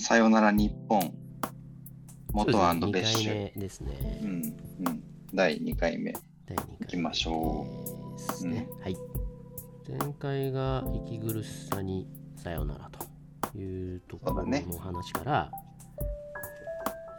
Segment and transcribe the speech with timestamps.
[0.00, 1.12] さよなら日本、
[2.32, 3.60] 元そうですねベッシュ。
[3.60, 4.20] ですね。
[4.22, 4.28] うん、
[4.86, 5.02] うん。
[5.34, 6.12] 第2回目。
[6.46, 7.66] 第2回行きましょ
[8.16, 8.18] う。
[8.18, 8.66] ですね。
[8.80, 8.96] はい。
[9.86, 15.50] 前回が息苦しさにさよならというところの話から、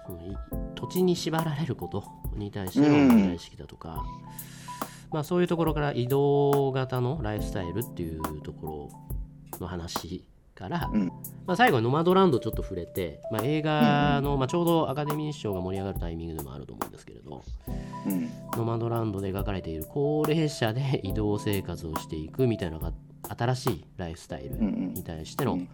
[0.08, 0.36] そのい
[0.74, 2.04] 土地に縛られること
[2.36, 4.04] に対してのうん問題意識だとか、
[5.12, 8.90] まあそういうところから移動型のライフスタイルっていうとこ
[9.52, 10.26] ろの話
[10.62, 11.08] から、うん。
[11.46, 17.44] まあ、最後にノマドランドちょっと触れて、まあ、映画の、まあ、ちょうどアカデミー賞が盛り上がるタイミングでもあると思うんですけれど、
[18.06, 18.30] うん。
[18.56, 22.94] ノマドランドで描かれている高齢者で移動生活をしていくみたいなのが
[23.38, 25.70] 新しいライフスタイルに対しての、うん。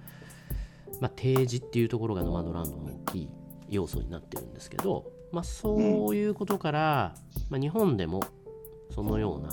[1.02, 3.30] まあ、提示っていうところがノマドランドの大きい
[3.70, 7.16] 要素になってるんですけど、まあ、そういうことから、
[7.50, 8.22] まあ、日本でも
[8.96, 9.50] そのような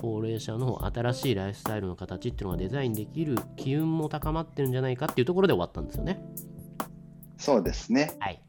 [0.00, 6.22] 高齢者の新しいライフスタイルの形っていうのがデザインできる機運も高まってるんじゃないかっていうところで終わったんですよね。
[7.38, 8.16] そうですね。
[8.18, 8.40] はい。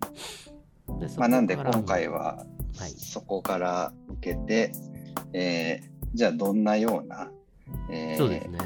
[1.00, 2.46] でまあ、なんで今回は
[2.78, 4.72] はいそこから受けて、
[5.34, 7.30] えーじゃあどんなような、
[7.92, 8.58] えーそうですね。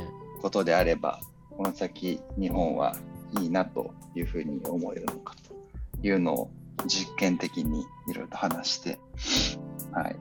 [0.42, 1.19] ことであれば、
[1.50, 2.95] この先日本は
[3.40, 6.52] いいなというふうに思えるのかというのを
[6.88, 9.00] 実験的にいろいろと話して、
[9.92, 10.16] はい、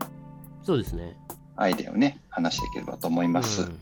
[0.63, 1.17] そうですね。
[1.57, 3.63] アイデアをね、話していければと思います。
[3.63, 3.81] うん。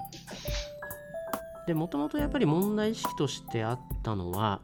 [1.67, 4.61] でもともとやっぱり問題意識としてあったのは、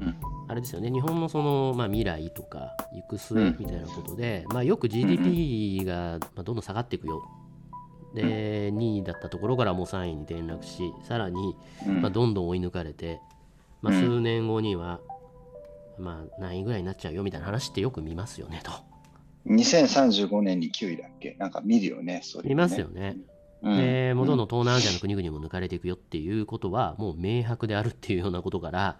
[0.00, 0.16] うん。
[0.48, 0.90] あれですよね。
[0.90, 3.56] 日本のその、まあ、未来とか行く末うん。
[3.58, 7.22] みたいなことで、まあ、よく GDP がまあどんどん下がっていくよ。
[8.14, 12.02] で2位だったところからもう3位に転落しさらに、うん。
[12.02, 13.20] まあ、どんどん追い抜かれて、
[13.82, 14.00] まあ、うん。
[14.00, 15.00] 数年後には、
[15.98, 18.89] まあ、何位ぐらいになっちゃうよみたいな話ってよく見ますよねと。
[19.46, 21.36] 2035年に9位だっけ？
[21.38, 22.48] なんか見るよね、それ、ね。
[22.50, 23.16] 見ますよね。
[23.62, 23.76] うん。
[23.76, 28.98] でもうどんどんん東南アジアの国々も抜かれていくよっていうことはもう明白であるっていうようなことから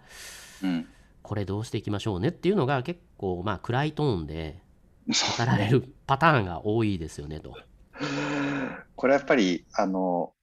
[0.63, 0.87] うん。
[1.23, 4.59] これどうしていきましょうねっていうのが結構まあ暗いトーンで
[5.07, 7.55] 語られるパターンが多いですよねと。
[8.95, 10.33] これやっぱり、あの、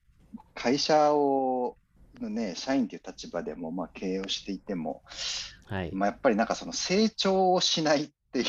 [0.55, 1.77] 会社を、
[2.21, 5.03] のね、社員という立場でも、まあ、経営をしていても、
[5.67, 5.93] はい。
[5.93, 8.47] まあ、やっぱりなんかその成長をしないっていう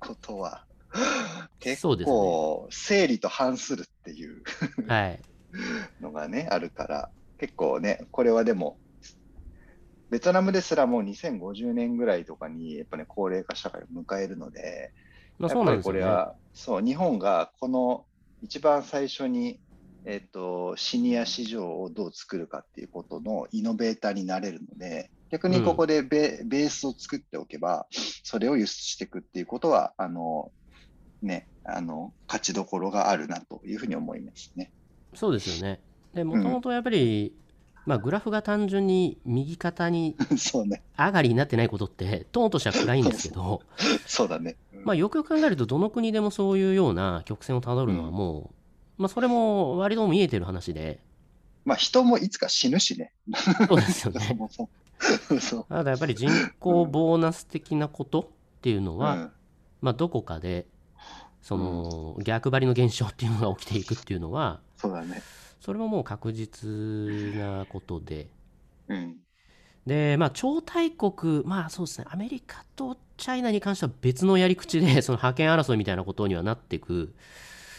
[0.00, 0.65] ことは、
[1.60, 4.42] 結構、整理と反するっていう
[4.88, 5.20] はい。
[6.00, 8.78] のがね、あるから、結構ね、これはでも、
[10.08, 14.92] ベトナムですらもう2050年ぐらいとかに、やっぱね、高齢化社会を迎えるので、
[15.38, 16.00] まあやっぱりそうなんですよね。
[16.00, 18.06] これは、そう、日本がこの
[18.40, 19.60] 一番最初に、
[20.04, 27.88] えっと、シニア市場をどう作るかっていうことのイノベーターになれるので、逆にここでベ,、ベースを作っておけば、
[28.22, 30.52] それを輸出していくっていうことは、あの、
[31.22, 34.70] ね、あの、勝ちどころがあるなというふうに思いますね。
[35.14, 35.80] そうですよね。
[36.14, 37.34] でもともとやっぱり、
[37.84, 40.16] まあグラフが単純に右肩に。
[40.98, 43.62] 上がりになってないことってトーンとしては暗いんですけど、
[44.06, 44.56] そうだね。
[44.74, 48.50] うんまあよくよく考えるとどの国でもそういうような曲線をたどるのはも
[48.98, 51.00] う、まあそれも割と見えてる話で、
[51.64, 53.12] まあ、人もいつか死ぬしね。
[53.68, 54.12] そうですよ
[55.40, 55.64] そね。
[55.68, 58.26] ただやっぱり人口ボーナス的なことっ
[58.62, 59.32] ていうのは、うん
[59.80, 60.66] まあ、どこかで
[61.42, 65.22] その逆張りの現象っていうのが起きていくっていうのはそうだね。
[65.60, 66.68] それはもう確実
[67.36, 68.28] なことで
[68.88, 69.16] うん。
[69.86, 77.14] でまあ超大国まあそうですねアメリカとチャイナに関しては別のやり口でその覇権争いみたいなことにはなっていく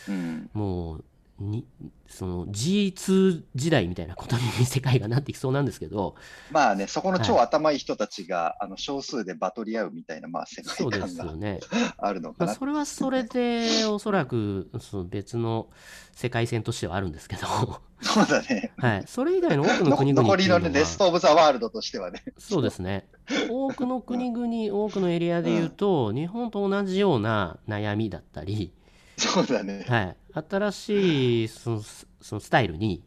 [0.07, 0.50] うん。
[0.53, 1.06] もう
[1.40, 1.66] に
[2.08, 6.16] その G2 時代みたいなことに世界がなっていきそうなんですけど。
[6.52, 7.44] まあね、そこの超はい。
[7.44, 11.59] 頭いい人たちが、あの少数でバトり合うみたいな、まあ、世界観がね。
[11.98, 12.56] あるのかまあ、な。
[12.56, 15.70] それはそれでおそらくその別の
[16.14, 17.48] 世界線としてはあるんですけど、
[18.02, 18.72] そうだね。
[18.78, 22.24] はい、それ以外の多くのの国々残りのね、レスト・オブ・ザ・ワールドとしてはね。
[22.38, 23.08] そうですね。
[23.50, 28.74] 多くの国々 多くのエリアで言うと、日本と同じような悩みだったり、
[29.18, 29.84] そうだね。
[29.88, 30.16] はい、
[30.48, 31.81] 新しいその
[32.22, 33.03] そのスタイルに、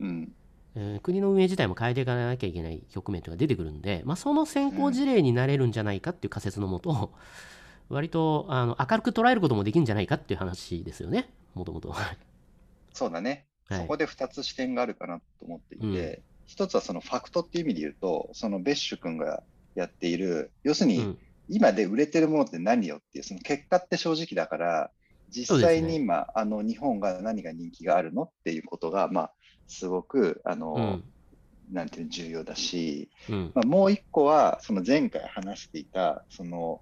[0.00, 0.32] うん。
[0.74, 7.12] えー国の運営自体も変えていかなきゃいけない局面というのが出てくるんで、まあ、その先行事例になれるんじゃないかっていう仮説のもと、
[7.88, 11.94] 割とあの明るく捉えることもできるんじゃないかっていう話ですよねもともと。
[12.92, 13.46] そうだね。
[13.66, 19.42] はいそこで2つ視点があるかなと思っていて、うん一つはそのファクトっていう意味で言うと、そのベッシュ君が
[19.74, 21.18] やっている、要するにうん
[21.50, 24.90] 今で売れてるものって何よっていう、その結果って正直だから、
[25.28, 29.34] 実際に今、あの日本が何が人気があるのっていうことが、まあ、
[29.66, 31.04] すごく、あの、うん。
[31.70, 33.52] なんていうの重要だし、うん。
[33.54, 36.80] まあ、もう一個は、その前回話していた、その、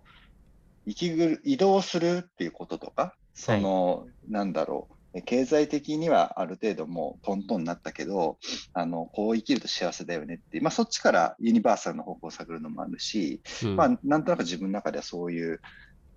[0.87, 8.39] 息ぐる移動するっていうこととか、その、なんだろう、経済的にはある程度もうトントンになったけど、
[8.73, 13.77] あのこう生きると幸せだよねってまあ、そっちからユニバーサルの方向を探るのもあるし、うん。
[13.77, 15.61] まあ、なんとなく自分の中ではそういう、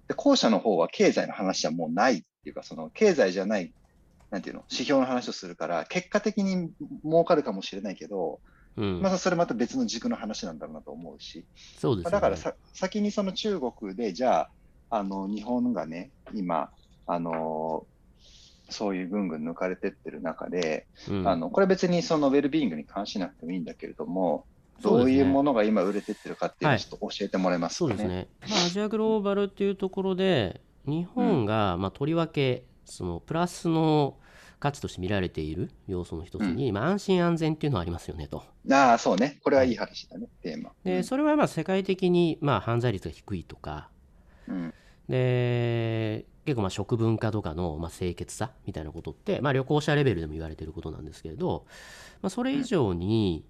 [0.10, 3.72] で後者の方は経済の話はもうないっていうか、その経済じゃない、
[4.32, 6.72] なんていうの、指標の話をするから、結果的に
[7.04, 8.40] 儲かるかもしれないけど、
[8.76, 9.02] うん。
[9.02, 11.46] またそれまた別の軸の話なんだろうなと思うし、
[11.78, 12.12] そうですね。
[12.12, 14.50] だからさ先にその中国で、じゃ
[14.90, 16.72] あ、あの日本がね、今、
[17.06, 17.86] あの
[18.70, 21.28] そういうぐんぐん抜かれてってる中で、うん。
[21.28, 24.46] あのこれ別にそのウェルビーイングに関しなくてもいいんだけれども、
[24.82, 27.90] どそういうものが今売れてってるかっていうのをはいちょっと教えてもらえますかね。
[27.90, 34.18] そうですね、まあ、アジアグローバルっていうところで日本が、まあ、とりわけそのプラスの
[34.60, 38.44] 価値として見られている要素の一つに、まあ、安心安全っていうのはありますよねと。
[38.70, 39.40] ああ、そうね。
[39.44, 40.72] これはいい話だね、テーマ。
[40.84, 43.90] でそれはまあ世界的にまあ犯罪率が低いとか
[44.48, 44.74] うん
[45.08, 51.66] で結構まあ食文化とかのまあ清潔さみたいなことって、まあ、旅行者レベルでも言われていることなんですけれど、
[52.22, 53.46] まあ、それ以上に、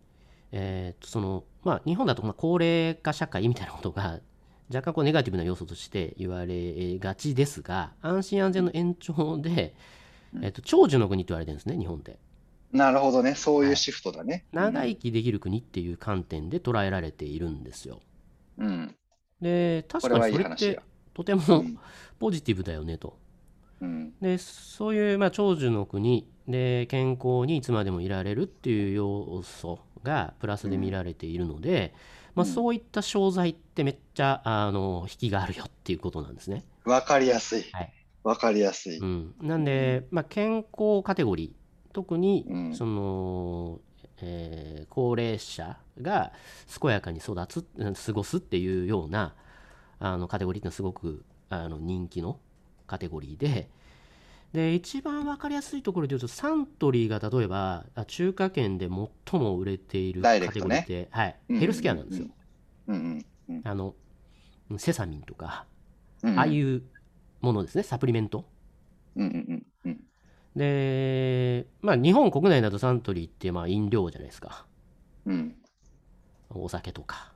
[0.51, 4.19] えーとそのまあ、日本だとまあ高齢化社会みたいなことが
[4.74, 9.75] 若干こうネガティブな要素として言われがちですが安心安全の延長で、
[10.34, 12.18] うんえーと長寿の国って言われてるんですね日本で。
[12.72, 13.34] なるほどね。
[13.34, 14.46] そういうシフトだね。
[14.51, 18.00] 長生きできる国っていう観点で捉えられているんですよ。
[18.60, 18.95] うん。
[19.42, 20.80] で確かにそれって。
[21.13, 21.80] とてもうん
[22.19, 23.18] ポジティブだよねと。
[24.21, 24.31] うん。
[24.31, 31.94] でそういう、まあ、長寿の国で健康にいつまでもいられるっていう要素がプラスで見られているので、
[32.36, 36.63] まあ、うんそういった商材ってめっちゃあの引きがあるよっていうことなんですね。
[36.86, 37.94] わかりやすいはい。
[38.24, 38.98] わかりやすい。
[38.98, 43.80] うん、なんで、まあ、健康カテゴリー特にうんその、
[44.21, 46.33] えー高齢者が
[46.81, 49.33] 健やかに育つうん過ごすっていうような
[50.00, 52.39] あのカテゴリーってすごくあの人気の
[52.88, 53.69] カテゴリーで
[54.54, 62.28] で一番分かりやすいところで言うとサントリーが例えばあ中華圏で最も売れているカテゴリーって、はい、うんヘルスケアなんですよ。
[62.88, 63.96] うんうんうんあの
[64.78, 65.66] セサミンとか、
[66.22, 66.38] うん。
[66.38, 66.84] ああいう
[67.42, 68.46] ものですねサプリメント。
[69.16, 70.00] うんうんうんうん。
[70.56, 74.66] で、まあ、日本国内だとサントリーってまあ飲料じゃないですか。
[75.25, 75.56] うん。
[76.50, 77.34] お酒とか。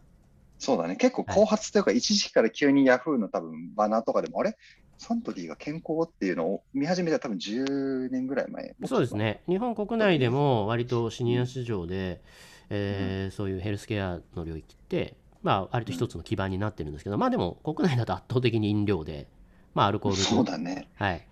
[0.60, 0.96] そうだね。
[0.96, 4.56] 結構後発というか、一時期から急にヤフーの多分バナーとかでも、あれ？
[5.04, 8.76] サントリーが健康っていうのを見始めたら多分10年ぐらい前。
[8.86, 9.16] そうです。
[9.16, 9.42] ね。
[9.48, 12.22] 日本国内でも割とシニア市場で、
[12.70, 19.28] えーそういうヘルスケアの領域って、まあ、割と一つの基盤になってるんですけど、まあでも国内だと圧倒的に飲料で、
[19.74, 20.88] まあアルコールと、そうだね。
[20.96, 21.28] はい、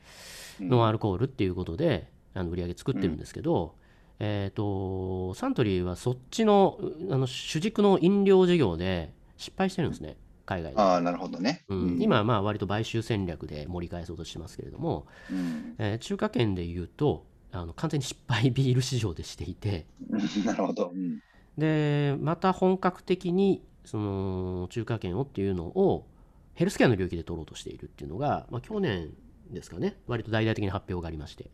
[0.62, 3.76] うんノンアルコールっていうことであの売り上げ作ってるんですけど、
[4.20, 6.78] えっ、とサントリーはそっちの
[7.10, 11.64] あの主軸の飲料事業で失敗してるんですね海外で、ああ、なるほどね。
[11.70, 12.02] うん。
[12.02, 19.50] 今はまあ割と買収戦略で盛り返そうとしてますけれども、うん、えー中華圏でいうとあの完全に失敗ビール市場でして。
[19.50, 20.92] いてうんなるほど。
[20.94, 21.20] うん。
[21.58, 26.08] でまた本格的にその中華圏をっていうのを
[26.54, 29.12] ヘルスケアの領域で取ろうとしているっていうのが、まあ、去年
[29.52, 29.98] ですかね。
[30.08, 31.50] 割と大々的な発表がありまして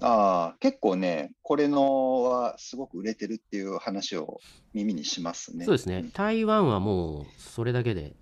[0.00, 4.40] ああ、結構ね、これのはすごく売れてるっていう話を
[4.74, 5.64] 耳にしますね。
[5.64, 8.14] そうですね、台湾はもうそれだけで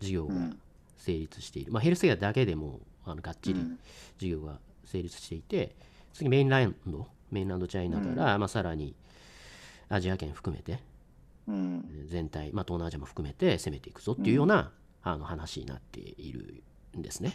[0.00, 0.60] 事業がうん。
[1.04, 3.78] 成立している、まあ、ヘルスケアだけでもあのがっちりうん
[4.16, 5.74] 事業が成立していて、
[6.14, 8.94] 次メインランドメインランドチャイナから、まあ、さらに
[9.90, 10.78] アジア圏含めて
[11.46, 12.06] うん。
[12.06, 14.72] 全体、まあ、東南アジアも含めて攻めていくぞっていうような、
[15.02, 16.62] あの話になっている
[16.96, 17.34] んですね。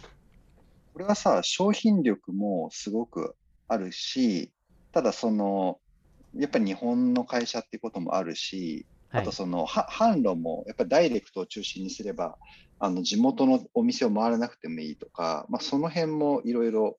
[0.92, 3.36] これはさ、商品力もすごく
[3.70, 4.50] あるし、
[4.92, 5.78] ただその、
[6.36, 12.36] やっぱり日本の会社っていうこともあるし、はいあとその、は販路もやっぱりダイレクトを中心にすれば、
[12.78, 16.96] あの地元のお店を回らなくてもいいとか、まあ、その辺もいろいろ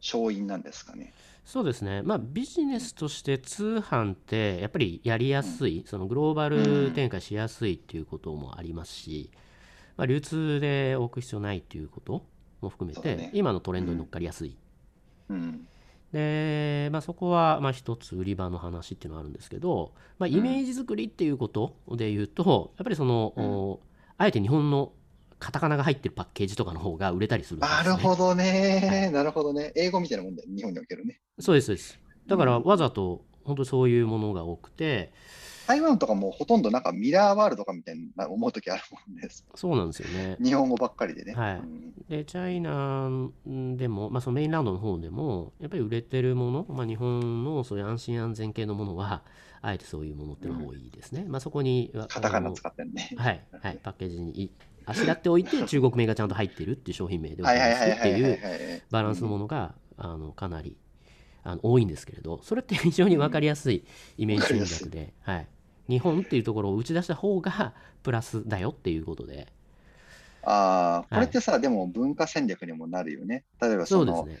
[0.00, 1.12] 勝因なんですかね。
[1.44, 9.30] そうですね、まあ、ビジネスとして通販ってやっぱりやりやすい、そのグローバル展開しやすいっていうこともありますし、
[9.96, 12.24] まあ、流通で置く必要ないっていうこと
[12.60, 14.56] も含めて、ね今のトレンドに乗っかりやすい。
[15.28, 15.66] うん。
[16.12, 23.80] で、まあ、そこはまあ一つ売り場の話っていうのはあるんですけど、まあ、イメージ作りっていうことで言うと、やっぱりその、うんお
[24.18, 24.92] あえて日本の
[25.38, 27.76] カタカナが入ってるパッケージとかの方が売れたりするんですね。
[27.78, 29.10] なるほどね。
[29.10, 29.72] なるほどね。
[29.74, 31.20] 英語みたいなもんだよ、日本におけるね。
[31.38, 31.98] そうですそうです。
[32.26, 35.14] だからうんわざと本当にそういうものが多くて、
[35.70, 39.46] 台湾とかもうほとんどなんかミラーワールドかみたいな思うときあるもんです。
[39.54, 40.36] そうなんですよね。
[40.42, 41.32] 日本語ばっかりでね。
[41.34, 43.08] はいうんで、チャイナ
[43.76, 49.22] でも、まあ、そのメインランドの方でも、やっぱり売れてるもの、まあ、日本のそういう安心安全系のものは、
[49.62, 51.24] あえてそういうものっていうのが多いですね。
[51.28, 53.10] まあ、そこに、カタカナ使ってるね。
[53.16, 54.50] はい、はい、パッケージにい
[54.86, 58.82] あしらっておいて、中国名がちゃんと入ってるっていう商品名で売はいすっていうはい。
[58.90, 60.76] バランスのものが、あのかなり
[61.42, 63.84] あの多いんですけれどそれって非常に分かりやすい
[64.16, 65.46] イメージ戦略で、はい、
[65.90, 69.48] 日本っていうところを打ち出した方がプラスだよっていうことで。
[70.42, 73.44] ああ、これってさ、でも文化戦略にもなるよね。
[73.60, 74.38] 例えばその、ね。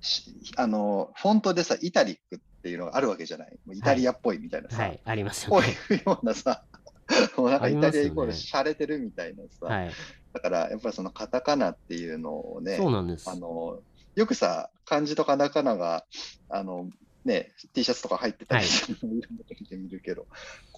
[0.00, 3.58] しあの、フォントでさ、イタリックっていうのがあるわけじゃない？
[3.72, 5.00] イタリアっぽいみたいなさ、はい。
[5.04, 6.62] ありますよこうねいうようなさ、
[7.36, 9.90] もうなんかイタリアイコール洒落てるみたいなさ、はい。
[10.32, 13.28] だからやっぱりそのカタカナっていうのをね、そうなんです。
[13.28, 13.80] あの、
[14.14, 16.04] よくさ、漢字とカタカナが、
[16.48, 16.88] あの、
[17.24, 20.26] ね、T シャツとか入ってたりするのを見るけど、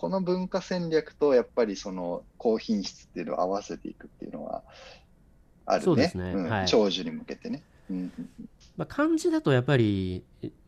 [0.02, 4.64] この文化戦略とやっぱりその高品質っていうのを合わせていくっていうのは
[5.64, 5.84] あるね。
[5.84, 7.62] そうですねうんはい長寿に向けてね。
[7.88, 8.28] うんうん
[8.76, 10.24] まあ、漢字だとやっぱり、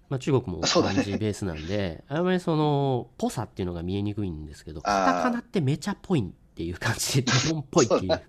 [0.08, 6.24] まあ、中国も漢字ベースなんで、 あんまりそのぽさっていうのが見えにくいんですけどカタカナってめちゃぽいっ
[6.54, 8.12] ていう感じで日本っぽいっていう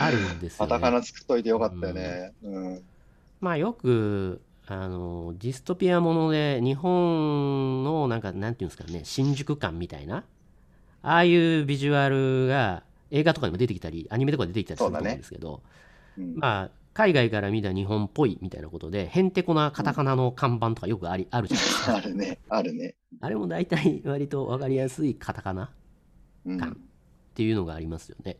[0.00, 0.70] あるんですよね。
[0.70, 2.32] カタカナ作っといてよかったよね。
[2.42, 2.82] うん。
[3.42, 10.24] まあよくあのディストピアもので日本のなんかなんていうんですかね新宿感みたいな
[11.02, 15.62] ああいうビジュアルが映画とかにも出てきたりアニメとかで出てきたりすると思うんですけど、
[16.18, 16.36] うん。
[16.36, 21.94] まあ海外から見た日本っぽいみたいなことでへんてこなカタカナの看板とかよくありあるじゃないですか。
[21.96, 22.96] あるね、あるね。
[23.20, 25.70] あれも大体割と分かりやすいカタカナっ
[26.46, 26.58] うん。
[26.58, 26.76] か
[27.34, 28.38] ていうのがありますよね。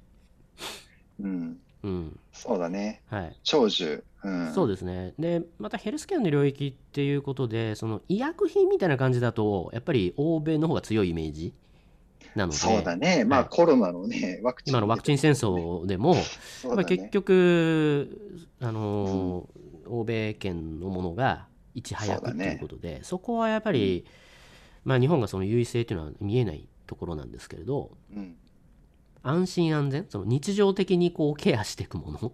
[1.20, 1.58] うん、うん
[2.32, 3.02] そうだね。
[3.08, 4.04] はい長寿。
[4.24, 5.14] うん、そうですね。
[5.18, 11.54] で、またヘルスケアの領域っていうことで、その医薬品みたいな感じだと、やっぱり欧米の方が強いイメージ
[12.34, 13.24] なので、そうだね。
[13.24, 14.72] まあ、はいコロナのね、ワクチン。
[14.72, 16.22] 今のワクチン戦争でも、ね
[16.64, 19.58] やっぱり結局、あのー
[19.88, 24.04] 欧米圏のものがいち早くっていうことで、そこはやっぱり、
[24.84, 28.36] まあ、日本がその優位性っていうのは見えないところなんですけれど、うん。
[29.22, 32.32] 安心安全、その日常的にこうケアしていくもの、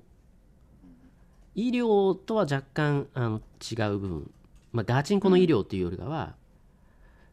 [1.54, 4.30] 医療とは若干あの違う部分、
[4.72, 6.34] まあ、ガチンコの医療っていうよりかは、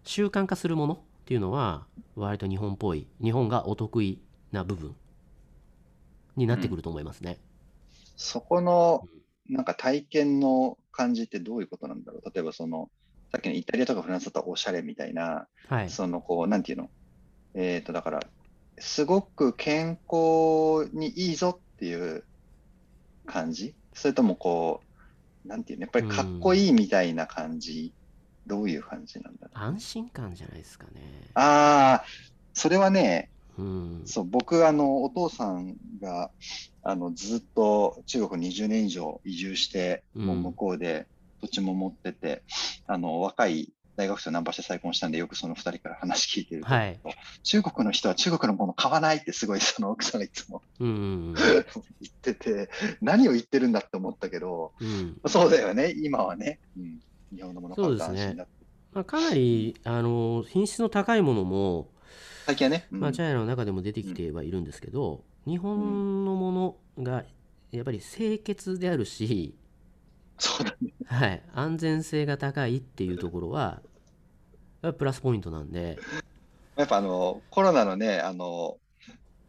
[0.04, 4.20] 習慣化するものっていうのは割と日本っぽい日本がお得意
[4.52, 4.96] な部分
[6.36, 7.38] になってくると思いますね。
[8.16, 9.08] そこの、
[9.50, 12.32] なんか体験の感じってどういうことなんだろう？
[12.34, 12.90] 例えばその、
[13.32, 16.90] さっきのイタリアとかフランスだったらおしゃれみたいな、はい、そのこう、なんていうの？
[17.54, 18.20] えっ、と、だから、
[18.82, 22.24] すごく健康にいいぞっていう
[23.26, 23.76] 感じ？
[23.94, 24.82] それともこ
[25.46, 25.84] う、なんていうの？
[25.84, 27.94] やっぱりかっこいいみたいな感じ、
[28.48, 29.58] どういう感じなんだろう？
[29.58, 31.30] 安心感じゃないですかね。
[31.36, 32.06] ああ、
[32.54, 36.32] それはね、うん、そう、僕、あの、お父さんが、
[36.84, 40.26] あの、ずっと中国20年以上移住して、うん。
[40.26, 41.06] もう向こうで
[41.42, 42.44] 土地も持ってて、
[42.88, 43.72] あの、若い
[44.02, 47.00] 大学生をナンパして再婚したんで、よくその二人から話聞いてると、はい。
[47.44, 50.64] 中国の人は中国のもの買わないってすごいその奥さんがいつも。
[50.80, 50.92] うんう
[51.32, 51.36] ん
[52.02, 52.70] 言ってて、
[53.02, 54.88] 何を言ってるんだって思ったけど、うん。
[54.88, 56.60] うんそうだよね、今はね。
[56.76, 57.00] うん、
[57.36, 58.24] 日本のもの買うとそうですね。
[58.24, 58.52] 安心だって。
[58.94, 61.90] まあ、かなりあの品質の高いものも、
[62.48, 63.00] 最近はね、うん。
[63.02, 66.52] まあ、チャイナの中でも出てきてはいるんですけど、日本のも
[66.98, 67.24] のが
[67.72, 69.56] やっぱり清潔であるし、
[70.42, 70.92] そうだね。
[71.06, 73.82] はい、安全性が高いっていうところは
[74.98, 75.98] プラスポイントなんで、
[76.76, 78.78] やっぱあの、コロナのね、あの、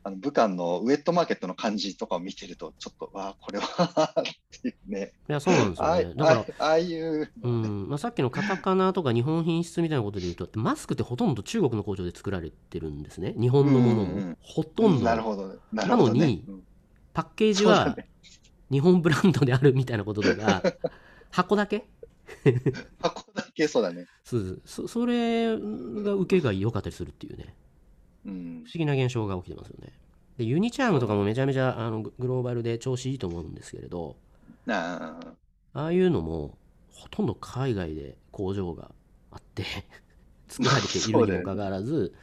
[0.05, 5.13] あの武漢のウェットマーケットの感じとかを見てると、ちょっと、わあ、これはっていうね。
[5.29, 6.15] いやそうなんですよね。
[6.17, 7.89] だから、あああいううん。
[7.89, 14.03] まあ、さっきのカタカナとか日本品質みたいなことで言うと、マスクってほとんど中国の工場で作られてるんですね、日本のものも。
[14.03, 14.39] うんうんうん。
[14.41, 15.89] ほとんど、なるほど、なね。
[15.89, 16.63] なのにうん。
[17.15, 17.97] パッケージは
[18.73, 20.63] 日本ブランドであるみたいなこととか、
[21.31, 21.87] 箱だけ？
[23.01, 23.22] 箱だ
[23.55, 24.07] けそうだね。
[24.25, 27.55] そうそそれが受けが良かったりするっていうね、
[28.27, 28.33] うん
[28.67, 28.71] 不。
[28.75, 29.93] 思議な現象が起きてますよね。
[30.39, 34.17] で、ユニチャームとかもめちゃめちゃあのグローバルで調子いいと思うんですけれど、
[34.69, 35.19] あ
[35.75, 36.57] ああいうのも
[36.93, 38.91] ほとんど海外で工場が
[39.31, 39.65] あって
[40.49, 42.15] 作られているにもかかわらず、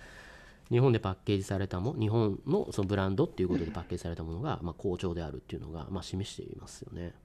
[0.69, 7.15] 日本でパッケージされたも日本のそのブランドっていうことでパッケージされたものが、まあ、好調であるっていうのが、まあ、示していますよね。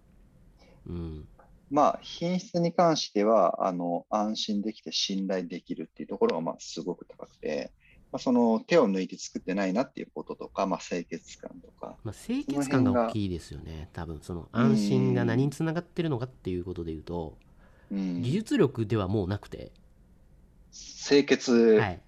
[0.87, 1.29] うん、
[1.71, 7.73] まあ、品質に関しては、あの、安心できて信頼できるっていうところが、まあ、すごく高くて、
[8.15, 17.37] まあ、その手を抜いて作ってないなっていうこととか、まあ、清潔感とか、まあ、清潔感が大きいですよね多分その安心が何につながってるのかっていうことで言うと、
[17.91, 19.71] うん技術力ではもうなくて、
[20.73, 22.01] 清潔はい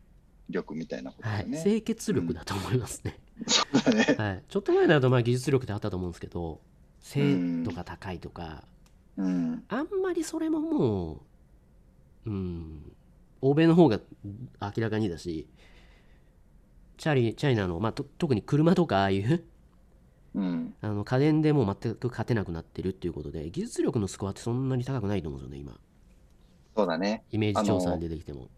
[0.48, 1.62] 力みたいなことはい、だよね。
[1.62, 3.18] 清潔力だと思いますね。
[3.46, 4.16] そうだね。
[4.16, 6.60] はい、ちょっと前だとまあ技術力ってあったと思うんですけど
[7.00, 8.75] 精度が高いとか、うん。
[9.18, 11.12] あんまりそれもも
[12.26, 12.92] う、うん、
[13.40, 14.00] 欧米の方が
[14.60, 15.48] 明らかにだし
[16.98, 19.44] チャリチャイナの、まあ、と特に車とかああいう
[20.34, 20.74] うん。
[20.82, 25.78] あの家電でもう全く勝てなくなってるっていうことで技術力のスコアってそんなに高くないと思うんですよね今
[26.76, 27.24] そうだね。
[27.32, 28.50] イメージ調査に出てきても、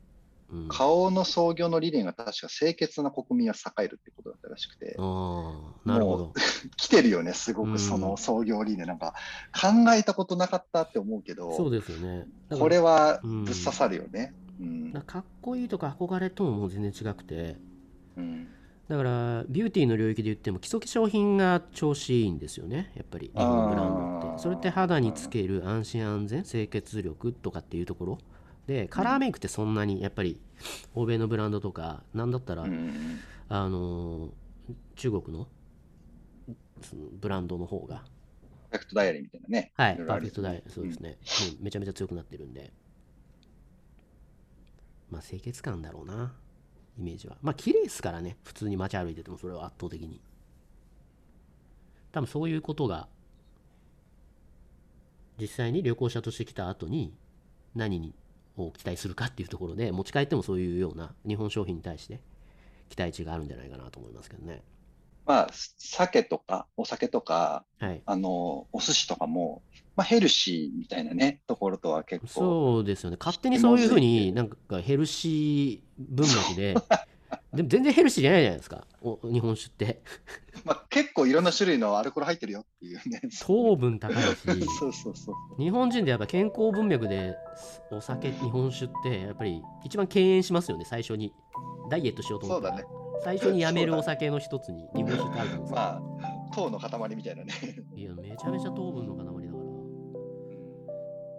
[0.50, 6.32] うん、あ顔の創業の理念が確か清潔な国民は栄えるってことだったらしくて、あなるほど。
[6.76, 7.72] 来てるよね、すごうん。
[7.72, 8.86] くその創業理念。
[8.86, 9.14] なんか
[9.52, 12.26] 考えたことなかったって思うけど、そうですよね。
[12.50, 13.44] これはうん。
[13.44, 14.34] ぶっ刺さるよね。
[14.60, 14.92] うん。
[14.92, 17.56] だからかっこいいとか憧れとももう全然違くて。
[18.16, 18.48] うん。
[18.88, 22.90] だからビューティーの領域で言っても基礎化粧品が調子いいんですよね。
[22.94, 24.42] やっぱり日本ブランドって。
[24.42, 28.18] それって肌につける安心安全清潔力とかっていうところ
[28.68, 30.38] でカラーメイクってそんなにやっぱり
[30.94, 34.30] 欧米のブランドとかなんだったら、うんあのー
[34.96, 35.48] 中国の
[37.18, 38.04] ブランドの方が。
[38.70, 39.72] パーフェクトダイアリーみたいなね。
[39.74, 41.16] はいパーフェクトダイそうですね、も
[41.60, 42.70] うめちゃめちゃ強くなってるんで。
[45.10, 46.34] まあ清潔感だろうな
[46.98, 47.38] イメージは。
[47.40, 48.36] まあ綺麗ですからね。
[48.44, 50.20] 普通に街歩いててもそれは圧倒的に。
[52.12, 53.08] 多分そういうことが
[55.40, 57.14] 実際に旅行者として来た後に
[57.74, 58.14] 何に
[58.66, 62.20] を期待するかっていうところで持ち帰ってもそういうような日本商品に対して
[62.88, 64.62] 期待値があるんじゃないかなと思いますけどね。
[65.26, 68.00] まあ、酒とかお酒とか、はい。
[68.06, 69.62] あの、お寿司とかも、
[69.94, 73.18] まあ、ヘルシーみたいなね、ところとは結構、そうですよね。
[73.20, 76.74] 勝手にそういうふうになんかヘルシー文脈で
[77.54, 80.02] でも全然ヘルシーじゃないじゃないですかお日本酒って
[80.64, 83.22] まあ、結構いろんな種類のアルコール入ってるよっていうね。
[83.40, 84.36] 糖分高いし
[84.78, 85.62] そうそうそう。
[85.62, 87.36] 日本人でやっぱ健康文脈で
[87.90, 91.32] お酒日本酒ってやっぱり一番敬遠しますよね最初に
[91.90, 92.98] ダイエットしようと思ったら、そうだね。
[93.24, 97.52] 最初にやめるお酒の一つに日本酒ってあるんですよ、まあ、糖の塊みたいなね。
[97.96, 99.48] いやめちゃめちゃ糖分の塊だからで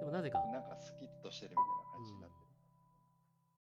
[0.05, 1.78] もなぜかなんかスキッとしてるみたいな。